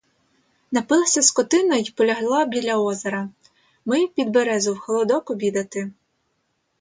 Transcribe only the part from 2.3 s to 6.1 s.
біля озера; ми під березу в холодок обідати.